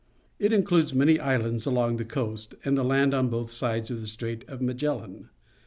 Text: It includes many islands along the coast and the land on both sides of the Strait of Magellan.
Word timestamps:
It 0.39 0.51
includes 0.51 0.95
many 0.95 1.19
islands 1.19 1.67
along 1.67 1.97
the 1.97 2.05
coast 2.05 2.55
and 2.65 2.75
the 2.75 2.83
land 2.83 3.13
on 3.13 3.29
both 3.29 3.51
sides 3.51 3.91
of 3.91 4.01
the 4.01 4.07
Strait 4.07 4.43
of 4.47 4.59
Magellan. 4.59 5.29